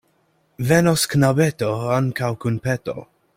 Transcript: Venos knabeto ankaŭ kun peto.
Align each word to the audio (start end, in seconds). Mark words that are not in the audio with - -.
Venos 0.71 1.03
knabeto 1.11 1.69
ankaŭ 1.99 2.31
kun 2.47 2.59
peto. 2.69 2.97